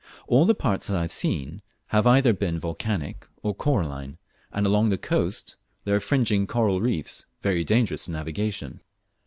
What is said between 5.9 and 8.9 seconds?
are fringing coral reefs very dangerous to navigation.